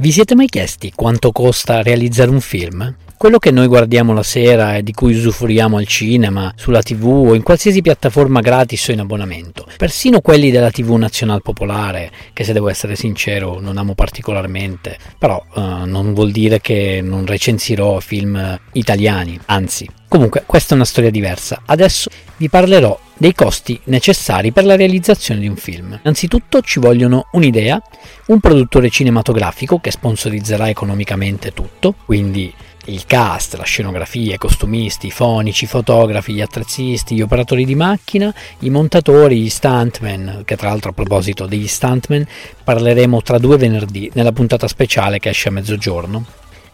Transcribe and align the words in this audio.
Vi 0.00 0.12
siete 0.12 0.34
mai 0.34 0.46
chiesti 0.46 0.92
quanto 0.94 1.30
costa 1.30 1.82
realizzare 1.82 2.30
un 2.30 2.40
film? 2.40 2.96
Quello 3.20 3.38
che 3.38 3.50
noi 3.50 3.66
guardiamo 3.66 4.14
la 4.14 4.22
sera 4.22 4.76
e 4.76 4.82
di 4.82 4.94
cui 4.94 5.14
usufruiamo 5.14 5.76
al 5.76 5.86
cinema, 5.86 6.54
sulla 6.56 6.80
tv 6.80 7.06
o 7.06 7.34
in 7.34 7.42
qualsiasi 7.42 7.82
piattaforma 7.82 8.40
gratis 8.40 8.88
o 8.88 8.92
in 8.92 9.00
abbonamento, 9.00 9.66
persino 9.76 10.22
quelli 10.22 10.50
della 10.50 10.70
tv 10.70 10.94
nazional 10.94 11.42
popolare, 11.42 12.10
che 12.32 12.44
se 12.44 12.54
devo 12.54 12.70
essere 12.70 12.96
sincero 12.96 13.60
non 13.60 13.76
amo 13.76 13.92
particolarmente, 13.94 14.96
però 15.18 15.44
uh, 15.52 15.84
non 15.84 16.14
vuol 16.14 16.30
dire 16.30 16.62
che 16.62 17.02
non 17.02 17.26
recensirò 17.26 18.00
film 18.00 18.58
italiani, 18.72 19.38
anzi. 19.44 19.86
Comunque, 20.08 20.44
questa 20.46 20.72
è 20.72 20.76
una 20.76 20.86
storia 20.86 21.10
diversa. 21.10 21.60
Adesso 21.66 22.08
vi 22.38 22.48
parlerò 22.48 22.98
dei 23.18 23.34
costi 23.34 23.78
necessari 23.84 24.50
per 24.50 24.64
la 24.64 24.76
realizzazione 24.76 25.40
di 25.40 25.46
un 25.46 25.56
film. 25.56 25.98
Innanzitutto 26.02 26.62
ci 26.62 26.80
vogliono 26.80 27.28
un'idea, 27.32 27.80
un 28.28 28.40
produttore 28.40 28.88
cinematografico 28.88 29.78
che 29.78 29.90
sponsorizzerà 29.90 30.70
economicamente 30.70 31.52
tutto, 31.52 31.94
quindi 32.06 32.52
il 32.92 33.06
cast, 33.06 33.56
la 33.56 33.64
scenografia, 33.64 34.34
i 34.34 34.38
costumisti, 34.38 35.06
i 35.06 35.10
fonici, 35.10 35.64
i 35.64 35.68
fotografi, 35.68 36.32
gli 36.32 36.40
attrezzisti, 36.40 37.14
gli 37.14 37.22
operatori 37.22 37.64
di 37.64 37.74
macchina, 37.74 38.32
i 38.60 38.70
montatori, 38.70 39.40
gli 39.40 39.48
stuntman, 39.48 40.42
che 40.44 40.56
tra 40.56 40.68
l'altro 40.68 40.90
a 40.90 40.94
proposito 40.94 41.46
degli 41.46 41.68
stuntman 41.68 42.26
parleremo 42.64 43.22
tra 43.22 43.38
due 43.38 43.56
venerdì 43.56 44.10
nella 44.14 44.32
puntata 44.32 44.68
speciale 44.68 45.18
che 45.18 45.30
esce 45.30 45.48
a 45.48 45.52
mezzogiorno. 45.52 46.24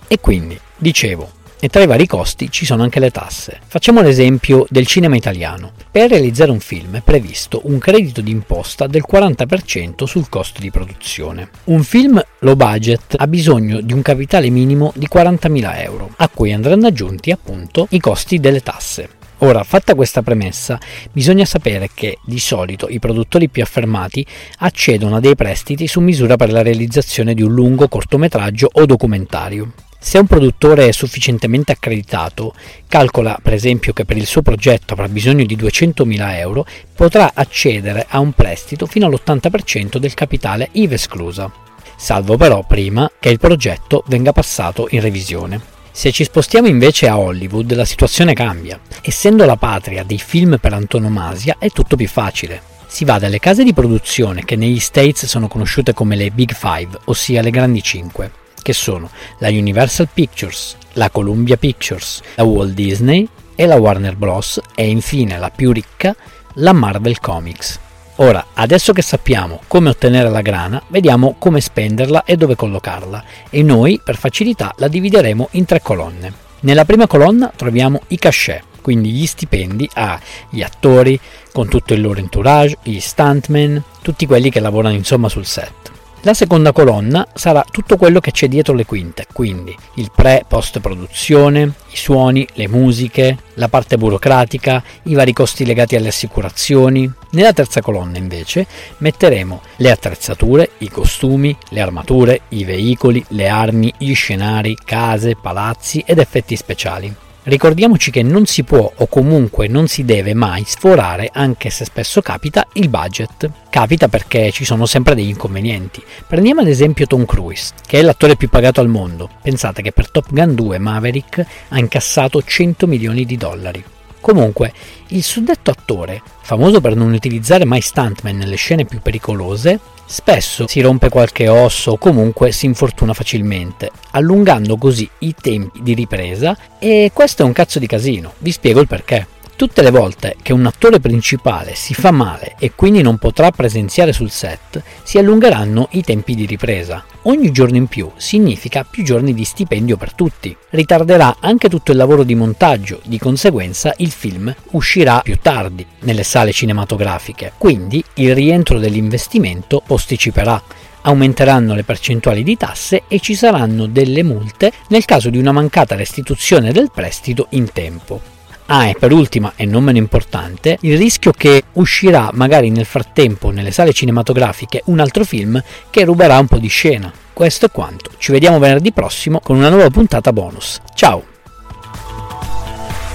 E 0.09 0.20
quindi, 0.20 0.59
dicevo, 0.77 1.35
e 1.59 1.69
tra 1.69 1.83
i 1.83 1.87
vari 1.87 2.06
costi 2.06 2.51
ci 2.51 2.65
sono 2.65 2.83
anche 2.83 3.01
le 3.01 3.10
tasse. 3.10 3.60
Facciamo 3.66 4.01
l'esempio 4.01 4.66
del 4.69 4.87
cinema 4.87 5.16
italiano. 5.16 5.73
Per 5.91 6.10
realizzare 6.10 6.51
un 6.51 6.60
film 6.60 6.97
è 6.97 7.01
previsto 7.02 7.62
un 7.64 7.78
credito 7.78 8.20
d'imposta 8.20 8.87
del 8.87 9.05
40% 9.10 10.05
sul 10.05 10.28
costo 10.28 10.61
di 10.61 10.70
produzione. 10.70 11.48
Un 11.64 11.83
film 11.83 12.23
low 12.41 12.55
budget 12.55 13.14
ha 13.16 13.27
bisogno 13.27 13.80
di 13.80 13.92
un 13.92 14.02
capitale 14.02 14.50
minimo 14.50 14.92
di 14.95 15.09
40.000 15.12 15.83
euro, 15.83 16.11
a 16.16 16.28
cui 16.28 16.52
andranno 16.52 16.87
aggiunti 16.87 17.30
appunto 17.30 17.86
i 17.91 18.00
costi 18.00 18.39
delle 18.39 18.62
tasse. 18.62 19.08
Ora, 19.41 19.62
fatta 19.64 19.95
questa 19.95 20.23
premessa, 20.23 20.78
bisogna 21.12 21.45
sapere 21.45 21.91
che 21.92 22.19
di 22.25 22.39
solito 22.39 22.89
i 22.89 22.98
produttori 22.98 23.50
più 23.50 23.62
affermati 23.62 24.25
accedono 24.61 25.17
a 25.17 25.20
dei 25.20 25.34
prestiti 25.34 25.86
su 25.86 26.00
misura 26.00 26.36
per 26.36 26.50
la 26.50 26.62
realizzazione 26.62 27.34
di 27.34 27.42
un 27.42 27.52
lungo 27.52 27.86
cortometraggio 27.86 28.70
o 28.73 28.86
documentario. 28.86 29.73
Se 30.06 30.18
un 30.18 30.26
produttore 30.28 30.86
è 30.86 30.92
sufficientemente 30.92 31.72
accreditato, 31.72 32.54
calcola 32.86 33.36
per 33.42 33.52
esempio 33.52 33.92
che 33.92 34.04
per 34.04 34.16
il 34.16 34.24
suo 34.24 34.40
progetto 34.40 34.92
avrà 34.92 35.08
bisogno 35.08 35.44
di 35.44 35.56
200.000 35.56 36.36
euro, 36.36 36.64
potrà 36.94 37.32
accedere 37.34 38.06
a 38.08 38.20
un 38.20 38.30
prestito 38.30 38.86
fino 38.86 39.06
all'80% 39.06 39.96
del 39.96 40.14
capitale 40.14 40.68
IVA 40.70 40.94
esclusa, 40.94 41.50
salvo 41.96 42.36
però 42.36 42.64
prima 42.64 43.10
che 43.18 43.30
il 43.30 43.40
progetto 43.40 44.04
venga 44.06 44.30
passato 44.30 44.86
in 44.90 45.00
revisione. 45.00 45.60
Se 45.90 46.12
ci 46.12 46.22
spostiamo 46.22 46.68
invece 46.68 47.08
a 47.08 47.18
Hollywood 47.18 47.74
la 47.74 47.84
situazione 47.84 48.32
cambia. 48.32 48.78
Essendo 49.02 49.44
la 49.44 49.56
patria 49.56 50.04
dei 50.04 50.20
film 50.20 50.58
per 50.60 50.72
antonomasia 50.72 51.56
è 51.58 51.70
tutto 51.70 51.96
più 51.96 52.06
facile. 52.06 52.62
Si 52.86 53.04
va 53.04 53.18
dalle 53.18 53.40
case 53.40 53.64
di 53.64 53.74
produzione 53.74 54.44
che 54.44 54.54
negli 54.54 54.78
States 54.78 55.27
sono 55.27 55.48
conosciute 55.48 55.92
come 55.92 56.14
le 56.14 56.30
Big 56.30 56.54
Five, 56.54 56.96
ossia 57.06 57.42
le 57.42 57.50
grandi 57.50 57.82
5, 57.82 58.44
che 58.67 58.72
sono 58.72 59.09
la 59.39 59.47
Universal 59.47 60.09
Pictures, 60.12 60.77
la 60.95 61.09
Columbia 61.11 61.56
Pictures, 61.56 62.20
la 62.34 62.42
Walt 62.42 62.73
Disney 62.73 63.28
e 63.55 63.64
la 63.64 63.77
Warner 63.77 64.17
Bros. 64.17 64.61
e 64.75 64.89
infine 64.89 65.39
la 65.39 65.50
più 65.50 65.70
ricca, 65.70 66.17
la 66.55 66.73
Marvel 66.73 67.20
Comics. 67.20 67.78
Ora, 68.17 68.47
adesso 68.55 68.92
che 68.92 69.03
sappiamo 69.03 69.61
come 69.69 69.91
ottenere 69.91 70.31
la 70.31 70.41
grana, 70.41 70.83
vediamo 70.89 71.36
come 71.39 71.61
spenderla 71.61 72.25
e 72.25 72.36
dove 72.36 72.56
collocarla 72.56 73.23
e 73.50 73.62
noi 73.62 74.00
per 74.03 74.17
facilità 74.17 74.75
la 74.78 74.89
divideremo 74.89 75.51
in 75.53 75.64
tre 75.64 75.80
colonne. 75.80 76.33
Nella 76.62 76.84
prima 76.84 77.06
colonna 77.06 77.53
troviamo 77.55 78.01
i 78.08 78.19
cachet, 78.19 78.64
quindi 78.83 79.12
gli 79.12 79.27
stipendi 79.27 79.89
agli 79.95 80.62
attori 80.62 81.20
con 81.52 81.69
tutto 81.69 81.95
il 81.95 82.01
loro 82.01 82.19
entourage, 82.19 82.79
gli 82.83 82.98
stuntmen, 82.98 83.80
tutti 84.02 84.27
quelli 84.27 84.51
che 84.51 84.58
lavorano 84.58 84.96
insomma 84.96 85.29
sul 85.29 85.46
set. 85.46 85.95
La 86.22 86.34
seconda 86.34 86.72
colonna 86.72 87.28
sarà 87.34 87.64
tutto 87.70 87.96
quello 87.96 88.18
che 88.18 88.32
c'è 88.32 88.48
dietro 88.48 88.74
le 88.74 88.84
quinte, 88.84 89.27
quindi 89.32 89.77
il 89.94 90.10
pre-post 90.12 90.80
produzione, 90.80 91.72
i 91.90 91.96
suoni, 91.96 92.46
le 92.54 92.66
musiche, 92.66 93.38
la 93.54 93.68
parte 93.68 93.96
burocratica, 93.96 94.82
i 95.04 95.14
vari 95.14 95.32
costi 95.32 95.64
legati 95.64 95.94
alle 95.94 96.08
assicurazioni. 96.08 97.08
Nella 97.30 97.52
terza 97.52 97.80
colonna 97.80 98.18
invece 98.18 98.66
metteremo 98.98 99.60
le 99.77 99.90
attrezzature, 99.90 100.70
i 100.78 100.90
costumi, 100.90 101.56
le 101.68 101.80
armature, 101.80 102.40
i 102.48 102.64
veicoli, 102.64 103.24
le 103.28 103.48
armi, 103.48 103.92
gli 103.96 104.14
scenari, 104.14 104.77
case, 104.84 105.36
palazzi 105.40 106.02
ed 106.04 106.18
effetti 106.18 106.56
speciali. 106.56 107.14
Ricordiamoci 107.46 108.11
che 108.11 108.24
non 108.24 108.45
si 108.45 108.64
può 108.64 108.90
o 108.92 109.07
comunque 109.07 109.68
non 109.68 109.86
si 109.86 110.05
deve 110.05 110.34
mai 110.34 110.64
sforare, 110.67 111.30
anche 111.33 111.70
se 111.70 111.84
spesso 111.84 112.20
capita, 112.20 112.67
il 112.73 112.89
budget. 112.89 113.48
Capita 113.70 114.08
perché 114.08 114.51
ci 114.51 114.64
sono 114.64 114.84
sempre 114.84 115.14
degli 115.14 115.29
inconvenienti. 115.29 116.02
Prendiamo 116.27 116.62
ad 116.62 116.67
esempio 116.67 117.07
Tom 117.07 117.24
Cruise, 117.24 117.73
che 117.86 118.01
è 118.01 118.02
l'attore 118.02 118.34
più 118.34 118.48
pagato 118.48 118.80
al 118.80 118.89
mondo. 118.89 119.30
Pensate 119.42 119.80
che 119.80 119.92
per 119.92 120.11
Top 120.11 120.27
Gun 120.33 120.57
2 120.57 120.79
Maverick 120.79 121.46
ha 121.68 121.79
incassato 121.79 122.42
100 122.42 122.89
milioni 122.89 123.24
di 123.24 123.36
dollari. 123.36 123.84
Comunque, 124.27 124.73
il 125.11 125.23
suddetto 125.23 125.70
attore, 125.70 126.20
famoso 126.41 126.81
per 126.81 126.97
non 126.97 127.13
utilizzare 127.13 127.64
mai 127.64 127.81
stuntman 127.81 128.37
nelle 128.37 128.56
scene 128.56 128.85
più 128.85 129.00
pericolose, 129.00 129.79
spesso 130.05 130.67
si 130.67 130.81
rompe 130.81 131.11
qualche 131.11 131.47
osso 131.47 131.93
o 131.93 131.97
comunque 131.97 132.50
si 132.50 132.67
infortuna 132.67 133.14
facilmente, 133.14 133.88
allungando 134.11 134.76
così 134.79 135.09
i 135.20 135.32
tempi 135.41 135.81
di 135.81 135.94
ripresa 135.94 136.59
e 136.81 137.12
questo 137.14 137.43
è 137.43 137.44
un 137.44 137.53
cazzo 137.53 137.79
di 137.79 137.87
casino. 137.87 138.32
Vi 138.38 138.50
spiego 138.50 138.81
il 138.81 138.88
perché. 138.88 139.29
Tutte 139.56 139.81
le 139.81 139.90
volte 139.90 140.37
che 140.43 140.52
un 140.52 140.67
attore 140.67 141.00
principale 141.00 141.75
si 141.75 141.94
fa 141.94 142.11
male 142.11 142.56
e 142.58 142.72
quindi 142.75 143.00
non 143.00 143.17
potrà 143.17 143.50
presenziare 143.50 144.12
sul 144.12 144.31
set, 144.31 144.82
si 145.02 145.17
allungheranno 145.17 145.88
i 145.93 146.02
tempi 146.02 146.34
di 146.34 146.44
ripresa. 146.44 147.02
Ogni 147.22 147.50
giorno 147.52 147.78
in 147.78 147.87
più 147.87 148.11
significa 148.16 148.84
più 148.84 149.02
giorni 149.02 149.32
di 149.32 149.44
stipendio 149.44 149.96
per 149.96 150.12
tutti. 150.12 150.55
Ritarderà 150.69 151.38
anche 151.40 151.70
tutto 151.70 151.90
il 151.90 151.96
lavoro 151.96 152.22
di 152.22 152.34
montaggio, 152.34 153.00
di 153.06 153.19
conseguenza 153.19 153.94
il 153.96 154.11
film 154.11 154.55
uscirà 154.72 155.20
più 155.22 155.38
tardi 155.40 155.87
nelle 156.00 156.22
sale 156.22 156.52
cinematografiche, 156.52 157.52
quindi 157.56 158.05
il 158.16 158.34
rientro 158.34 158.78
dell'investimento 158.78 159.82
posticiperà 159.87 160.62
aumenteranno 161.00 161.75
le 161.75 161.82
percentuali 161.82 162.43
di 162.43 162.58
tasse 162.58 163.05
e 163.08 163.20
ci 163.20 163.34
saranno 163.34 163.87
delle 163.87 164.22
multe 164.22 164.70
nel 164.88 165.06
caso 165.06 165.31
di 165.31 165.38
una 165.38 165.52
mancata 165.52 165.94
restituzione 165.94 166.72
del 166.72 166.90
prestito 166.93 167.46
in 167.50 167.72
tempo. 167.72 168.36
Ah, 168.66 168.88
e 168.88 168.96
per 168.99 169.12
ultima 169.12 169.52
e 169.54 169.64
non 169.64 169.84
meno 169.84 169.99
importante, 169.99 170.76
il 170.81 170.99
rischio 170.99 171.31
che 171.31 171.64
uscirà 171.75 172.31
magari 172.32 172.70
nel 172.70 172.84
frattempo 172.84 173.50
nelle 173.50 173.70
sale 173.70 173.93
cinematografiche 173.93 174.82
un 174.87 174.99
altro 174.99 175.25
film 175.25 175.62
che 175.88 176.04
ruberà 176.04 176.38
un 176.38 176.46
po' 176.46 176.58
di 176.58 176.69
scena. 176.69 177.12
Questo 177.32 177.66
è 177.66 177.70
quanto. 177.70 178.10
Ci 178.19 178.32
vediamo 178.32 178.58
venerdì 178.58 178.93
prossimo 178.93 179.40
con 179.40 179.56
una 179.56 179.69
nuova 179.69 179.90
puntata 179.90 180.32
bonus. 180.32 180.81
Ciao! 180.94 181.25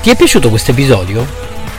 Ti 0.01 0.09
è 0.09 0.15
piaciuto 0.15 0.49
questo 0.49 0.71
episodio? 0.71 1.27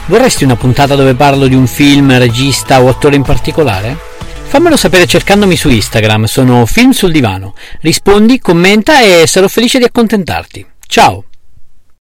Vorresti 0.05 0.43
una 0.43 0.55
puntata 0.55 0.95
dove 0.95 1.15
parlo 1.15 1.47
di 1.47 1.55
un 1.55 1.65
film, 1.65 2.15
regista 2.17 2.81
o 2.81 2.89
attore 2.89 3.15
in 3.15 3.23
particolare? 3.23 3.97
Fammelo 4.43 4.77
sapere 4.77 5.07
cercandomi 5.07 5.55
su 5.55 5.69
Instagram, 5.69 6.25
sono 6.25 6.65
Film 6.67 6.91
sul 6.91 7.11
Divano. 7.11 7.55
Rispondi, 7.81 8.39
commenta 8.39 9.01
e 9.01 9.25
sarò 9.25 9.47
felice 9.47 9.79
di 9.79 9.85
accontentarti. 9.85 10.65
Ciao! 10.85 11.23